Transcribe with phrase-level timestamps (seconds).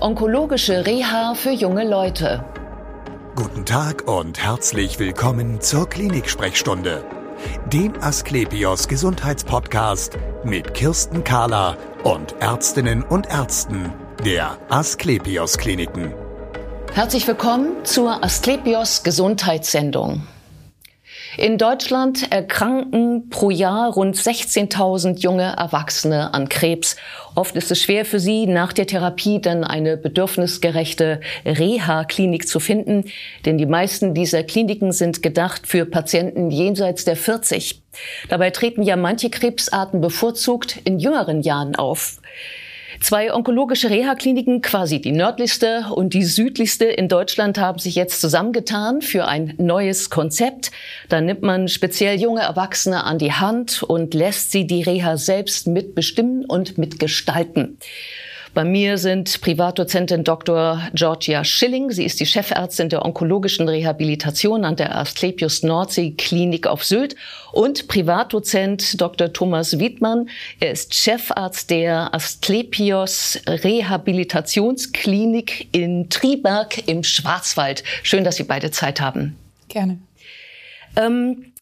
[0.00, 2.42] Onkologische Reha für junge Leute.
[3.36, 7.04] Guten Tag und herzlich willkommen zur Klinik-Sprechstunde,
[7.70, 13.92] dem Asklepios Gesundheitspodcast mit Kirsten Kahler und Ärztinnen und Ärzten
[14.24, 16.14] der Asklepios Kliniken.
[16.94, 20.26] Herzlich willkommen zur Asklepios Gesundheitssendung.
[21.36, 26.96] In Deutschland erkranken pro Jahr rund 16.000 junge Erwachsene an Krebs.
[27.36, 33.04] Oft ist es schwer für sie, nach der Therapie dann eine bedürfnisgerechte Reha-Klinik zu finden,
[33.44, 37.80] denn die meisten dieser Kliniken sind gedacht für Patienten jenseits der 40.
[38.28, 42.18] Dabei treten ja manche Krebsarten bevorzugt in jüngeren Jahren auf.
[43.00, 49.00] Zwei onkologische Reha-Kliniken, quasi die nördlichste und die südlichste in Deutschland, haben sich jetzt zusammengetan
[49.00, 50.70] für ein neues Konzept.
[51.08, 55.66] Da nimmt man speziell junge Erwachsene an die Hand und lässt sie die Reha selbst
[55.66, 57.78] mitbestimmen und mitgestalten.
[58.52, 60.82] Bei mir sind Privatdozentin Dr.
[60.92, 61.92] Georgia Schilling.
[61.92, 67.14] Sie ist die Chefärztin der onkologischen Rehabilitation an der Asklepios Nordsee Klinik auf Sylt
[67.52, 69.32] und Privatdozent Dr.
[69.32, 70.28] Thomas Wiedmann.
[70.58, 77.84] Er ist Chefarzt der Asklepios Rehabilitationsklinik in Triberg im Schwarzwald.
[78.02, 79.36] Schön, dass Sie beide Zeit haben.
[79.68, 80.00] Gerne.
[80.96, 81.52] Ähm,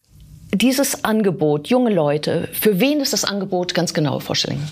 [0.54, 4.62] dieses Angebot, junge Leute, für wen ist das Angebot ganz genau, Frau Schilling?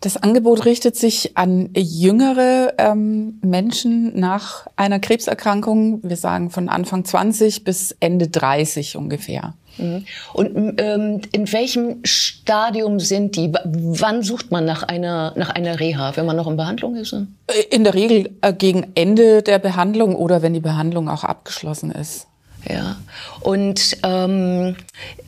[0.00, 6.00] Das Angebot richtet sich an jüngere ähm, Menschen nach einer Krebserkrankung.
[6.02, 9.52] Wir sagen von Anfang 20 bis Ende 30 ungefähr.
[9.76, 10.06] Mhm.
[10.32, 13.52] Und ähm, in welchem Stadium sind die?
[13.52, 17.12] Wann sucht man nach einer, nach einer Reha, wenn man noch in Behandlung ist?
[17.12, 17.26] Äh,
[17.70, 22.26] in der Regel äh, gegen Ende der Behandlung oder wenn die Behandlung auch abgeschlossen ist.
[22.66, 22.96] Ja.
[23.40, 24.76] Und ähm,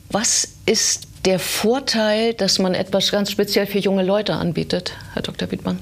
[0.09, 5.51] was ist der Vorteil, dass man etwas ganz speziell für junge Leute anbietet, Herr Dr.
[5.51, 5.79] Wiedmann?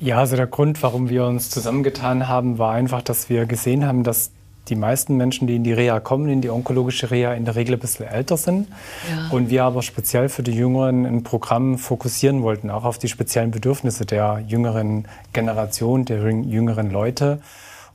[0.00, 4.04] Ja, also der Grund, warum wir uns zusammengetan haben, war einfach, dass wir gesehen haben,
[4.04, 4.30] dass
[4.68, 7.74] die meisten Menschen, die in die Reha kommen, in die onkologische Reha, in der Regel
[7.74, 8.68] ein bisschen älter sind.
[9.10, 9.30] Ja.
[9.30, 13.50] Und wir aber speziell für die Jüngeren ein Programm fokussieren wollten, auch auf die speziellen
[13.50, 17.40] Bedürfnisse der jüngeren Generation, der jüngeren Leute.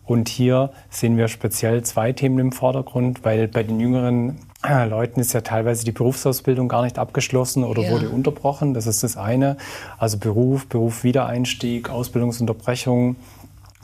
[0.05, 5.33] Und hier sehen wir speziell zwei Themen im Vordergrund, weil bei den jüngeren Leuten ist
[5.33, 7.91] ja teilweise die Berufsausbildung gar nicht abgeschlossen oder ja.
[7.91, 8.73] wurde unterbrochen.
[8.73, 9.57] Das ist das eine.
[9.97, 13.17] Also Beruf, Beruf, Wiedereinstieg, Ausbildungsunterbrechung.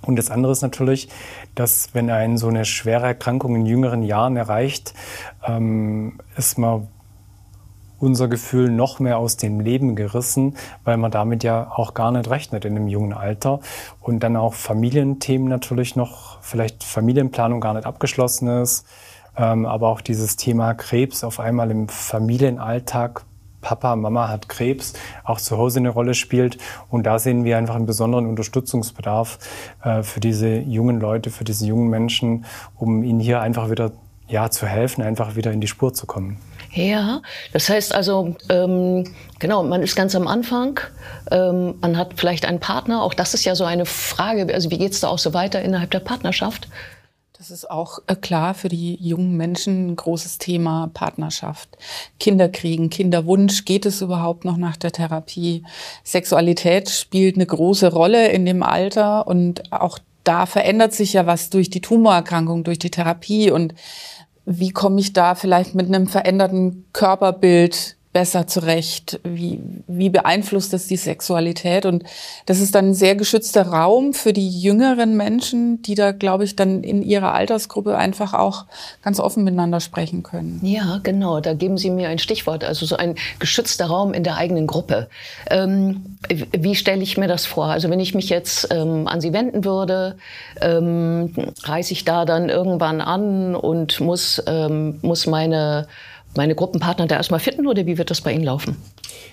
[0.03, 1.09] Und das andere ist natürlich,
[1.55, 4.93] dass wenn ein so eine schwere Erkrankung in jüngeren Jahren erreicht,
[5.45, 6.87] ähm, ist man
[7.99, 12.29] unser Gefühl noch mehr aus dem Leben gerissen, weil man damit ja auch gar nicht
[12.29, 13.59] rechnet in einem jungen Alter.
[13.99, 18.85] Und dann auch Familienthemen natürlich noch, vielleicht Familienplanung gar nicht abgeschlossen ist
[19.43, 23.25] aber auch dieses Thema Krebs auf einmal im Familienalltag
[23.61, 26.57] Papa, Mama hat Krebs, auch zu Hause eine Rolle spielt.
[26.89, 29.39] Und da sehen wir einfach einen besonderen Unterstützungsbedarf
[29.83, 32.45] äh, für diese jungen Leute, für diese jungen Menschen,
[32.77, 33.91] um ihnen hier einfach wieder
[34.27, 36.37] ja, zu helfen, einfach wieder in die Spur zu kommen.
[36.71, 37.21] Ja,
[37.51, 39.03] das heißt also, ähm,
[39.39, 40.79] genau, man ist ganz am Anfang,
[41.31, 44.77] ähm, man hat vielleicht einen Partner, auch das ist ja so eine Frage, also wie
[44.77, 46.67] geht es da auch so weiter innerhalb der Partnerschaft?
[47.39, 51.69] Das ist auch äh, klar für die jungen Menschen ein großes Thema Partnerschaft.
[52.19, 55.63] Kinder kriegen, Kinderwunsch, geht es überhaupt noch nach der Therapie?
[56.03, 61.49] Sexualität spielt eine große Rolle in dem Alter und auch da verändert sich ja was
[61.49, 63.73] durch die Tumorerkrankung, durch die Therapie und
[64.43, 69.19] wie komme ich da vielleicht mit einem veränderten Körperbild besser zurecht?
[69.23, 71.85] Wie, wie beeinflusst das die Sexualität?
[71.85, 72.03] Und
[72.47, 76.55] das ist dann ein sehr geschützter Raum für die jüngeren Menschen, die da, glaube ich,
[76.55, 78.65] dann in ihrer Altersgruppe einfach auch
[79.03, 80.59] ganz offen miteinander sprechen können.
[80.63, 81.39] Ja, genau.
[81.39, 82.63] Da geben Sie mir ein Stichwort.
[82.63, 85.07] Also so ein geschützter Raum in der eigenen Gruppe.
[85.49, 87.65] Ähm, wie stelle ich mir das vor?
[87.65, 90.17] Also wenn ich mich jetzt ähm, an Sie wenden würde,
[90.61, 95.87] ähm, reise ich da dann irgendwann an und muss, ähm, muss meine
[96.35, 98.77] meine Gruppenpartner da erstmal finden oder wie wird das bei Ihnen laufen?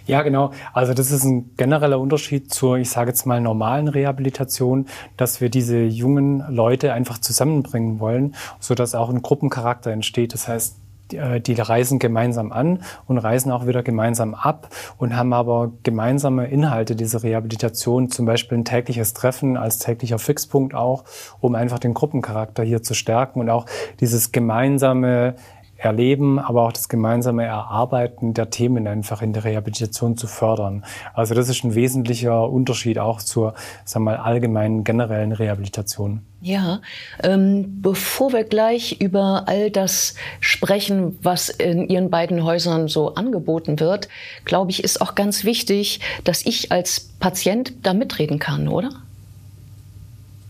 [0.07, 0.53] Ja, genau.
[0.73, 5.49] Also das ist ein genereller Unterschied zur, ich sage jetzt mal, normalen Rehabilitation, dass wir
[5.49, 10.33] diese jungen Leute einfach zusammenbringen wollen, sodass auch ein Gruppencharakter entsteht.
[10.33, 10.77] Das heißt,
[11.13, 14.69] äh, die reisen gemeinsam an und reisen auch wieder gemeinsam ab
[14.99, 20.75] und haben aber gemeinsame Inhalte dieser Rehabilitation, zum Beispiel ein tägliches Treffen als täglicher Fixpunkt
[20.75, 21.05] auch,
[21.41, 23.67] um einfach den Gruppencharakter hier zu stärken und auch
[24.01, 25.37] dieses gemeinsame
[25.77, 30.85] Erleben, aber auch das gemeinsame Erarbeiten der Themen einfach in der Rehabilitation zu fördern.
[31.15, 36.23] Also das ist ein wesentlicher Unterschied auch zur sagen wir mal, allgemeinen generellen Rehabilitation.
[36.41, 36.81] Ja,
[37.23, 43.81] ähm, bevor wir gleich über all das sprechen, was in Ihren beiden Häusern so angeboten
[43.81, 44.09] wird,
[44.45, 48.91] glaube ich, ist auch ganz wichtig, dass ich als Patient da mitreden kann, oder?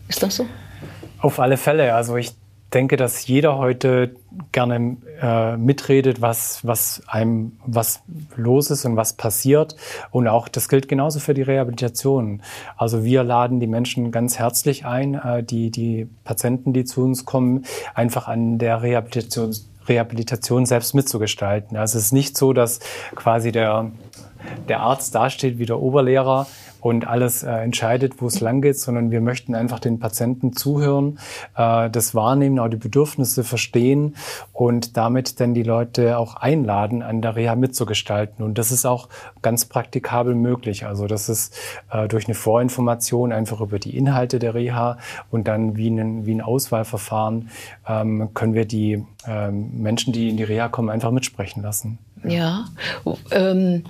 [0.08, 0.46] Ist das so?
[1.20, 1.94] Auf alle Fälle.
[1.94, 2.32] Also ich
[2.74, 4.16] denke, dass jeder heute
[4.52, 8.02] gerne äh, mitredet, was, was einem, was
[8.34, 9.76] los ist und was passiert.
[10.10, 12.42] Und auch das gilt genauso für die Rehabilitation.
[12.76, 17.24] Also wir laden die Menschen ganz herzlich ein, äh, die, die Patienten, die zu uns
[17.24, 17.64] kommen,
[17.94, 19.54] einfach an der Rehabilitation,
[19.88, 21.76] Rehabilitation selbst mitzugestalten.
[21.76, 22.80] Also es ist nicht so, dass
[23.14, 23.92] quasi der,
[24.68, 26.46] der Arzt dasteht wie der Oberlehrer
[26.80, 31.18] und alles äh, entscheidet, wo es lang geht, sondern wir möchten einfach den Patienten zuhören,
[31.56, 34.16] äh, das wahrnehmen, auch die Bedürfnisse verstehen
[34.52, 38.44] und damit dann die Leute auch einladen, an der Reha mitzugestalten.
[38.44, 39.08] Und das ist auch
[39.42, 40.86] ganz praktikabel möglich.
[40.86, 41.56] Also das ist
[41.90, 44.98] äh, durch eine Vorinformation einfach über die Inhalte der Reha
[45.30, 47.50] und dann wie ein, wie ein Auswahlverfahren
[47.88, 51.98] ähm, können wir die ähm, Menschen, die in die Reha kommen, einfach mitsprechen lassen.
[52.24, 52.66] Ja.
[53.30, 53.84] Ähm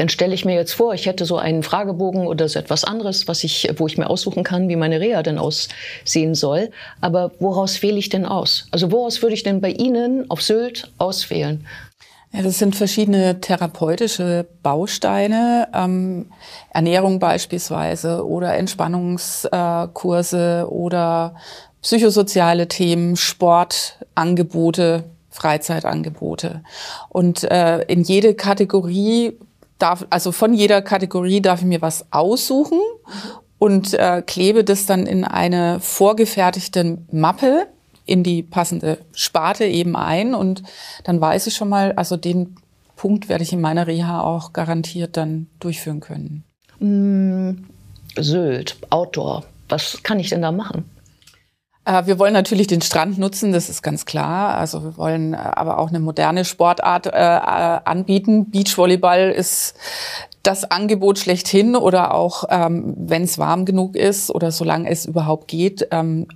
[0.00, 3.28] dann stelle ich mir jetzt vor, ich hätte so einen Fragebogen oder so etwas anderes,
[3.28, 6.70] was ich, wo ich mir aussuchen kann, wie meine Reha denn aussehen soll.
[7.02, 8.66] Aber woraus wähle ich denn aus?
[8.70, 11.66] Also woraus würde ich denn bei Ihnen auf Sylt auswählen?
[12.32, 16.32] Ja, das sind verschiedene therapeutische Bausteine, ähm,
[16.72, 21.34] Ernährung beispielsweise oder Entspannungskurse oder
[21.82, 26.62] psychosoziale Themen, Sportangebote, Freizeitangebote.
[27.10, 29.36] Und äh, in jede Kategorie
[29.82, 32.78] darf, also von jeder Kategorie darf ich mir was aussuchen
[33.58, 37.66] und äh, klebe das dann in eine vorgefertigte Mappe
[38.06, 40.62] in die passende Sparte eben ein und
[41.04, 42.56] dann weiß ich schon mal, also den
[42.96, 46.44] Punkt werde ich in meiner Reha auch garantiert dann durchführen können.
[46.80, 47.64] Mm,
[48.16, 50.84] Sylt, Outdoor, was kann ich denn da machen?
[51.90, 54.56] Äh, wir wollen natürlich den Strand nutzen, das ist ganz klar.
[54.56, 58.50] Also wir wollen äh, aber auch eine moderne Sportart äh, äh, anbieten.
[58.50, 59.74] Beachvolleyball ist
[60.42, 65.48] das Angebot schlechthin oder auch, ähm, wenn es warm genug ist oder solange es überhaupt
[65.48, 66.26] geht, ähm,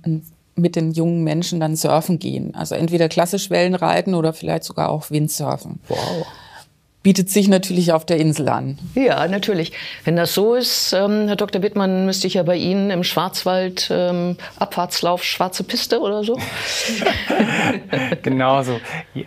[0.55, 2.53] mit den jungen Menschen dann surfen gehen.
[2.55, 5.79] Also entweder klassisch Wellen reiten oder vielleicht sogar auch Windsurfen.
[5.87, 6.25] Wow
[7.05, 8.79] bietet sich natürlich auf der Insel an.
[8.95, 9.73] Ja, natürlich.
[10.05, 11.61] Wenn das so ist, ähm, Herr Dr.
[11.61, 16.35] Wittmann, müsste ich ja bei Ihnen im Schwarzwald ähm, Abfahrtslauf schwarze Piste oder so.
[18.23, 18.79] genau so.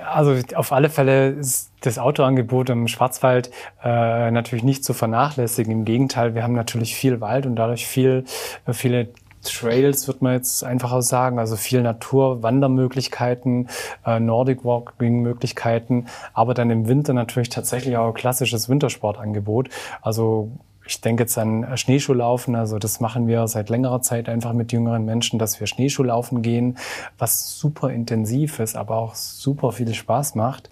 [0.05, 3.53] Also auf alle Fälle ist das Autoangebot im Schwarzwald
[3.85, 5.73] äh, natürlich nicht zu vernachlässigen.
[5.73, 8.25] Im Gegenteil, wir haben natürlich viel Wald und dadurch viel,
[8.67, 9.07] äh, viele
[9.51, 11.39] Trails, wird man jetzt einfach auch sagen.
[11.39, 13.69] Also viel Natur, Wandermöglichkeiten,
[14.07, 19.69] äh, Nordic Walking-Möglichkeiten, aber dann im Winter natürlich tatsächlich auch klassisches Wintersportangebot.
[20.03, 20.51] Also
[20.89, 22.57] ich denke jetzt an Schneeschuhlaufen.
[22.57, 26.79] Also das machen wir seit längerer Zeit einfach mit jüngeren Menschen, dass wir Schneeschuhlaufen gehen,
[27.19, 30.71] was super intensiv ist, aber auch super viel Spaß macht.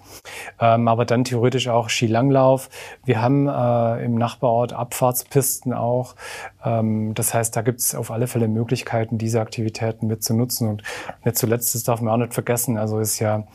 [0.59, 2.71] Ähm, aber dann theoretisch auch Skilanglauf.
[3.05, 6.17] Wir haben äh, im Nachbarort Abfahrtspisten auch.
[6.65, 10.69] Ähm, das heißt, da gibt es auf alle Fälle Möglichkeiten, diese Aktivitäten mit zu nutzen.
[10.69, 10.83] Und
[11.25, 13.47] nicht zuletzt, das darf man auch nicht vergessen, also ist ja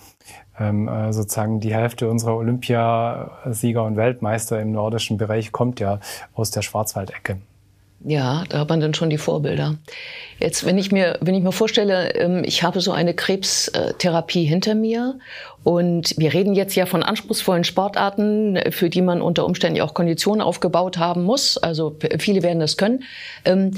[0.61, 5.99] ähm, äh, sozusagen die Hälfte unserer Olympiasieger und Weltmeister im nordischen Bereich kommt ja
[6.35, 7.37] aus der Schwarzwaldecke.
[8.03, 9.75] Ja, da hat man dann schon die Vorbilder.
[10.39, 14.74] Jetzt, wenn ich mir, wenn ich mir vorstelle, ähm, ich habe so eine Krebstherapie hinter
[14.74, 15.19] mir
[15.63, 20.42] und wir reden jetzt ja von anspruchsvollen Sportarten, für die man unter Umständen auch Konditionen
[20.42, 21.59] aufgebaut haben muss.
[21.59, 23.03] Also viele werden das können.
[23.45, 23.71] Ähm,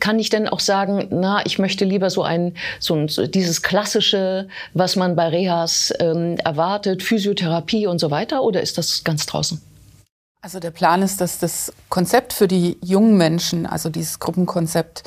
[0.00, 4.48] kann ich denn auch sagen, na, ich möchte lieber so ein, so ein dieses klassische,
[4.72, 9.60] was man bei Rehas ähm, erwartet, Physiotherapie und so weiter, oder ist das ganz draußen?
[10.44, 15.02] Also der Plan ist, dass das Konzept für die jungen Menschen, also dieses Gruppenkonzept,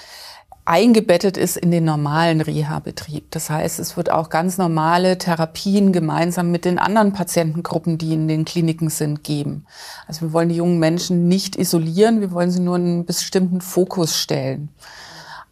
[0.65, 3.29] eingebettet ist in den normalen Reha-Betrieb.
[3.29, 8.27] Das heißt, es wird auch ganz normale Therapien gemeinsam mit den anderen Patientengruppen, die in
[8.27, 9.67] den Kliniken sind, geben.
[10.07, 14.17] Also wir wollen die jungen Menschen nicht isolieren, wir wollen sie nur einen bestimmten Fokus
[14.17, 14.69] stellen.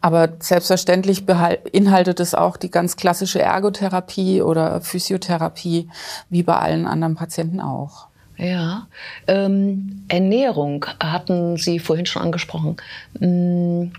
[0.00, 5.88] Aber selbstverständlich beinhaltet es auch die ganz klassische Ergotherapie oder Physiotherapie,
[6.28, 8.08] wie bei allen anderen Patienten auch.
[8.38, 8.86] Ja,
[9.26, 12.76] ähm, Ernährung hatten Sie vorhin schon angesprochen.
[13.18, 13.92] Hm,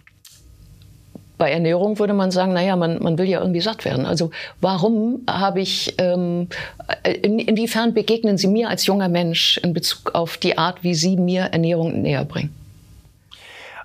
[1.37, 4.05] bei Ernährung würde man sagen, naja, man, man will ja irgendwie satt werden.
[4.05, 6.47] Also warum habe ich, ähm,
[7.03, 11.15] in, inwiefern begegnen Sie mir als junger Mensch in Bezug auf die Art, wie Sie
[11.15, 12.53] mir Ernährung näher bringen?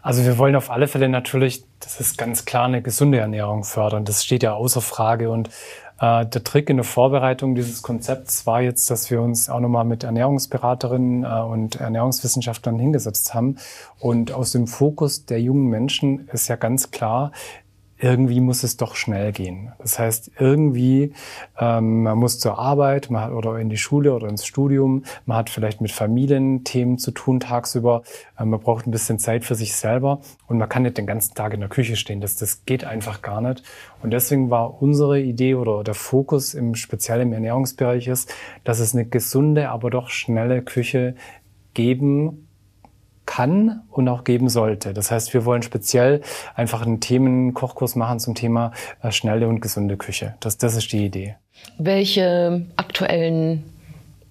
[0.03, 4.05] Also wir wollen auf alle Fälle natürlich, das ist ganz klar, eine gesunde Ernährung fördern.
[4.05, 5.31] Das steht ja außer Frage.
[5.31, 5.49] Und
[6.03, 9.85] äh, der Trick in der Vorbereitung dieses Konzepts war jetzt, dass wir uns auch nochmal
[9.85, 13.57] mit Ernährungsberaterinnen äh, und Ernährungswissenschaftlern hingesetzt haben.
[14.01, 17.31] Und aus dem Fokus der jungen Menschen ist ja ganz klar,
[18.03, 19.73] irgendwie muss es doch schnell gehen.
[19.79, 21.13] Das heißt, irgendwie,
[21.59, 25.37] ähm, man muss zur Arbeit man hat, oder in die Schule oder ins Studium, man
[25.39, 28.03] hat vielleicht mit Familienthemen zu tun tagsüber,
[28.37, 31.35] äh, man braucht ein bisschen Zeit für sich selber und man kann nicht den ganzen
[31.35, 32.21] Tag in der Küche stehen.
[32.21, 33.63] Das, das geht einfach gar nicht.
[34.03, 38.95] Und deswegen war unsere Idee oder der Fokus im speziell im Ernährungsbereich ist, dass es
[38.95, 41.15] eine gesunde, aber doch schnelle Küche
[41.73, 42.49] geben
[43.33, 44.93] kann und auch geben sollte.
[44.93, 46.21] Das heißt, wir wollen speziell
[46.55, 48.73] einfach einen Themenkochkurs machen zum Thema
[49.03, 50.35] äh, schnelle und gesunde Küche.
[50.41, 51.37] Das, das ist die Idee.
[51.79, 53.65] Welche aktuellen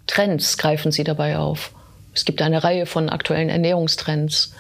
[0.06, 1.72] Trends greifen Sie dabei auf?
[2.14, 4.54] Es gibt eine Reihe von aktuellen Ernährungstrends.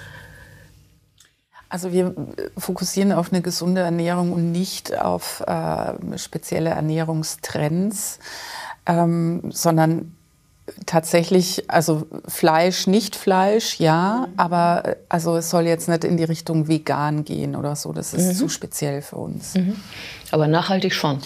[1.69, 2.15] Also wir
[2.57, 8.17] fokussieren auf eine gesunde Ernährung und nicht auf äh, spezielle Ernährungstrends,
[8.87, 10.15] ähm, sondern
[10.85, 14.33] tatsächlich, also Fleisch, nicht Fleisch, ja, mhm.
[14.37, 17.93] aber also es soll jetzt nicht in die Richtung vegan gehen oder so.
[17.93, 18.35] Das ist mhm.
[18.35, 19.55] zu speziell für uns.
[19.55, 19.75] Mhm.
[20.31, 21.19] Aber nachhaltig schon.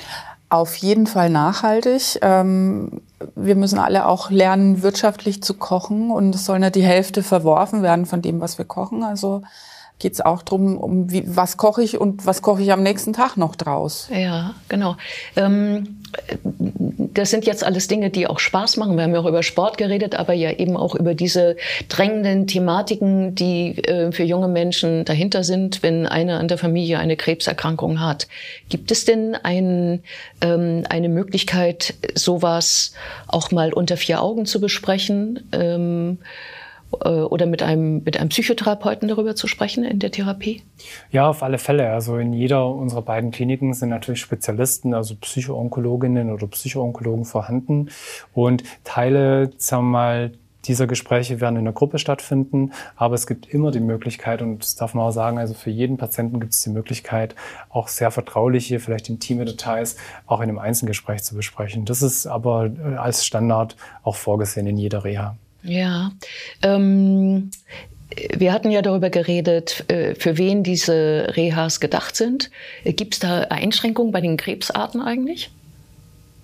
[0.49, 2.19] Auf jeden Fall nachhaltig.
[2.21, 3.01] Ähm,
[3.35, 7.81] wir müssen alle auch lernen, wirtschaftlich zu kochen und es soll nicht die Hälfte verworfen
[7.81, 9.03] werden von dem, was wir kochen.
[9.03, 9.41] Also
[9.99, 13.13] geht es auch darum, um wie, was koche ich und was koche ich am nächsten
[13.13, 14.09] Tag noch draus.
[14.13, 14.97] Ja, genau.
[15.37, 16.01] Ähm,
[17.13, 18.97] das sind jetzt alles Dinge, die auch Spaß machen.
[18.97, 21.55] Wir haben ja auch über Sport geredet, aber ja eben auch über diese
[21.87, 27.15] drängenden Thematiken, die äh, für junge Menschen dahinter sind, wenn einer an der Familie eine
[27.15, 28.27] Krebserkrankung hat.
[28.69, 30.03] Gibt es denn ein,
[30.41, 32.93] ähm, eine Möglichkeit, sowas
[33.27, 35.47] auch mal unter vier Augen zu besprechen?
[35.53, 40.61] Ähm, äh, oder mit einem, mit einem Psychotherapeuten darüber zu sprechen in der Therapie?
[41.11, 41.91] Ja, auf alle Fälle.
[41.91, 47.89] Also in jeder unserer beiden Kliniken sind natürlich Spezialisten, also Psychoonkologinnen oder Psychoonkologen vorhanden.
[48.33, 50.31] Und Teile, sagen wir mal,
[50.67, 54.75] dieser Gespräche werden in der Gruppe stattfinden, aber es gibt immer die Möglichkeit, und das
[54.75, 57.35] darf man auch sagen, also für jeden Patienten gibt es die Möglichkeit,
[57.69, 61.85] auch sehr vertrauliche, vielleicht intime Details auch in einem Einzelgespräch zu besprechen.
[61.85, 65.37] Das ist aber äh, als Standard auch vorgesehen in jeder Reha.
[65.65, 66.11] Ja.
[66.61, 67.51] Ähm,
[68.35, 72.49] wir hatten ja darüber geredet, äh, für wen diese Rehas gedacht sind.
[72.83, 75.51] Gibt es da Einschränkungen bei den Krebsarten eigentlich?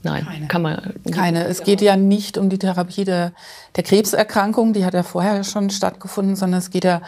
[0.03, 0.47] Nein, keine.
[0.47, 0.93] kann man.
[1.11, 1.45] Keine.
[1.45, 3.33] Es geht ja nicht um die Therapie der,
[3.75, 7.01] der Krebserkrankung, die hat ja vorher schon stattgefunden, sondern es geht ja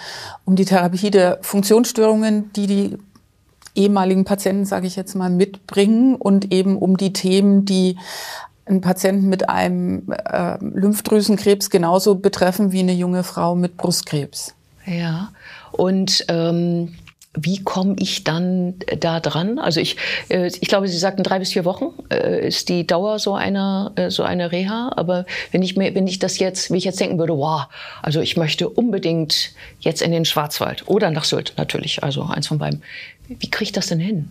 [0.46, 2.98] um die Therapie der Funktionsstörungen, die die
[3.76, 7.98] ehemaligen Patienten, sage ich jetzt mal, mitbringen und eben um die Themen, die
[8.66, 14.54] einen Patienten mit einem äh, Lymphdrüsenkrebs genauso betreffen wie eine junge Frau mit Brustkrebs.
[14.86, 15.32] Ja,
[15.72, 16.96] und ähm,
[17.36, 19.58] wie komme ich dann da dran?
[19.58, 19.98] Also ich,
[20.30, 23.92] äh, ich glaube, Sie sagten drei bis vier Wochen äh, ist die Dauer so einer
[23.96, 24.92] äh, so einer Reha.
[24.96, 27.66] Aber wenn ich mir, wenn ich das jetzt, wie ich jetzt denken würde, wow,
[28.02, 32.60] also ich möchte unbedingt jetzt in den Schwarzwald oder nach Sylt natürlich, also eins von
[32.60, 32.84] beiden.
[33.28, 34.30] Wie kriege ich das denn hin?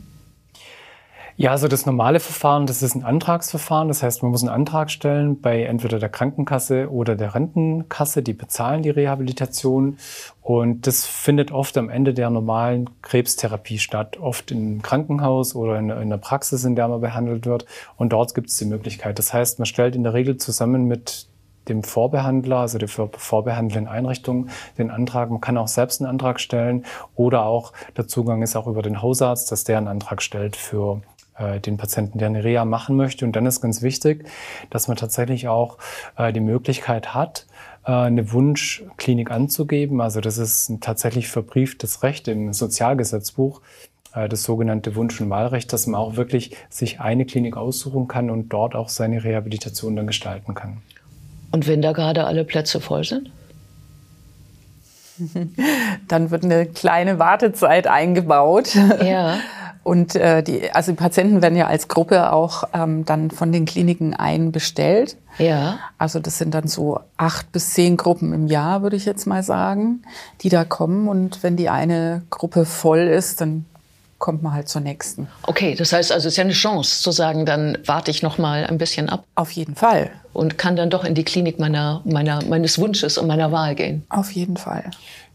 [1.37, 3.89] Ja, also das normale Verfahren, das ist ein Antragsverfahren.
[3.89, 8.23] Das heißt, man muss einen Antrag stellen bei entweder der Krankenkasse oder der Rentenkasse.
[8.23, 9.97] Die bezahlen die Rehabilitation.
[10.43, 14.19] Und das findet oft am Ende der normalen Krebstherapie statt.
[14.21, 17.65] Oft im Krankenhaus oder in, in der Praxis, in der man behandelt wird.
[17.97, 19.19] Und dort gibt es die Möglichkeit.
[19.19, 21.29] Das heißt, man stellt in der Regel zusammen mit
[21.69, 24.49] dem Vorbehandler, also der vorbehandelnden Einrichtung,
[24.79, 25.31] den Antrag.
[25.31, 26.85] Man kann auch selbst einen Antrag stellen
[27.15, 31.03] oder auch der Zugang ist auch über den Hausarzt, dass der einen Antrag stellt für
[31.39, 33.25] äh, den Patienten, der eine Reha machen möchte.
[33.25, 34.27] Und dann ist ganz wichtig,
[34.71, 35.79] dass man tatsächlich auch
[36.17, 37.47] äh, die Möglichkeit hat,
[37.87, 40.01] äh, eine Wunschklinik anzugeben.
[40.01, 43.61] Also das ist ein tatsächlich verbrieftes Recht im Sozialgesetzbuch,
[44.29, 48.51] das sogenannte Wunsch- und Wahlrecht, dass man auch wirklich sich eine Klinik aussuchen kann und
[48.51, 50.83] dort auch seine Rehabilitation dann gestalten kann.
[51.51, 53.31] Und wenn da gerade alle Plätze voll sind?
[56.09, 58.75] Dann wird eine kleine Wartezeit eingebaut.
[59.03, 59.39] Ja.
[59.85, 63.65] Und äh, die, also die Patienten werden ja als Gruppe auch ähm, dann von den
[63.65, 65.17] Kliniken einbestellt.
[65.39, 65.79] Ja.
[65.99, 69.43] Also das sind dann so acht bis zehn Gruppen im Jahr, würde ich jetzt mal
[69.43, 70.03] sagen,
[70.43, 71.09] die da kommen.
[71.09, 73.65] Und wenn die eine Gruppe voll ist, dann
[74.19, 75.27] kommt man halt zur nächsten.
[75.43, 78.39] Okay, das heißt also, es ist ja eine Chance zu sagen, dann warte ich noch
[78.39, 79.25] mal ein bisschen ab.
[79.35, 80.13] Auf jeden Fall.
[80.33, 84.05] Und kann dann doch in die Klinik meiner, meiner, meines Wunsches und meiner Wahl gehen.
[84.09, 84.85] Auf jeden Fall.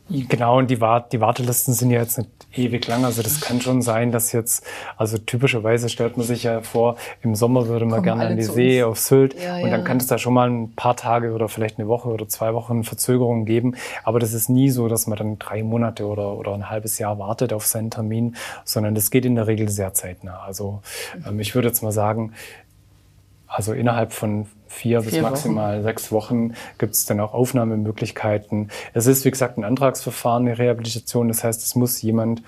[0.10, 3.04] Genau, und die, Wart die Wartelisten sind ja jetzt nicht ewig lang.
[3.04, 7.36] Also das kann schon sein, dass jetzt, also typischerweise stellt man sich ja vor, im
[7.36, 10.08] Sommer würde man Kommen gerne an die See auf Sylt ja, und dann kann es
[10.08, 13.76] da schon mal ein paar Tage oder vielleicht eine Woche oder zwei Wochen Verzögerungen geben.
[14.04, 17.20] Aber das ist nie so, dass man dann drei Monate oder, oder ein halbes Jahr
[17.20, 20.40] wartet auf seinen Termin, sondern das geht in der Regel sehr zeitnah.
[20.46, 20.82] Also
[21.28, 22.34] ähm, ich würde jetzt mal sagen,
[23.48, 25.84] also innerhalb von vier, vier bis maximal Wochen.
[25.84, 28.70] sechs Wochen gibt es dann auch Aufnahmemöglichkeiten.
[28.94, 31.28] Es ist, wie gesagt, ein Antragsverfahren, eine Rehabilitation.
[31.28, 32.44] Das heißt, es muss jemand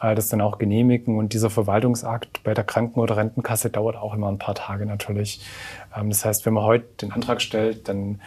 [0.00, 1.18] äh, das dann auch genehmigen.
[1.18, 5.40] Und dieser Verwaltungsakt bei der Kranken- oder Rentenkasse dauert auch immer ein paar Tage natürlich.
[5.96, 8.20] Ähm, das heißt, wenn man heute den Antrag stellt, dann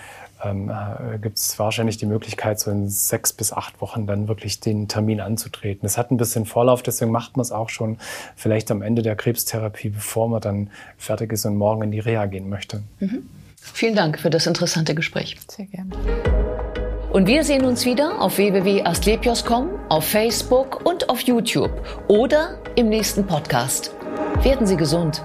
[0.43, 4.59] ähm, äh, gibt es wahrscheinlich die Möglichkeit, so in sechs bis acht Wochen dann wirklich
[4.59, 5.81] den Termin anzutreten.
[5.83, 7.97] Das hat ein bisschen Vorlauf, deswegen macht man es auch schon
[8.35, 12.25] vielleicht am Ende der Krebstherapie, bevor man dann fertig ist und morgen in die Reha
[12.25, 12.83] gehen möchte.
[12.99, 13.29] Mhm.
[13.57, 15.37] Vielen Dank für das interessante Gespräch.
[15.49, 15.91] Sehr gerne.
[17.11, 21.71] Und wir sehen uns wieder auf www.astlepios.com, auf Facebook und auf YouTube
[22.07, 23.95] oder im nächsten Podcast.
[24.43, 25.23] Werden Sie gesund.